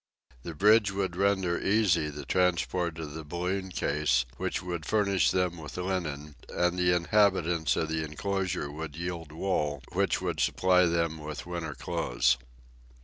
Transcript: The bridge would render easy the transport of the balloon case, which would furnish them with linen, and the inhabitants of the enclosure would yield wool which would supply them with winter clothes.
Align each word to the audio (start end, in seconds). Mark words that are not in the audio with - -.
The 0.41 0.55
bridge 0.55 0.89
would 0.91 1.15
render 1.15 1.59
easy 1.61 2.09
the 2.09 2.25
transport 2.25 2.97
of 2.97 3.13
the 3.13 3.23
balloon 3.23 3.69
case, 3.69 4.25
which 4.37 4.63
would 4.63 4.83
furnish 4.83 5.29
them 5.29 5.57
with 5.59 5.77
linen, 5.77 6.33
and 6.49 6.75
the 6.75 6.91
inhabitants 6.95 7.75
of 7.75 7.87
the 7.89 8.03
enclosure 8.03 8.71
would 8.71 8.95
yield 8.95 9.31
wool 9.31 9.83
which 9.91 10.19
would 10.19 10.39
supply 10.39 10.87
them 10.87 11.19
with 11.19 11.45
winter 11.45 11.75
clothes. 11.75 12.39